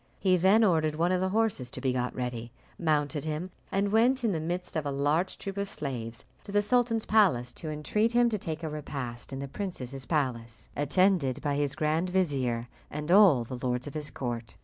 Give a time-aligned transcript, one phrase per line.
[0.17, 4.23] He then ordered one of the horses to be got ready, mounted him, and went
[4.23, 8.13] in the midst of a large troop of slaves to the sultan's palace to entreat
[8.13, 13.11] him to take a repast in the princess's palace, attended by his grand vizier and
[13.11, 14.55] all the lords of his court.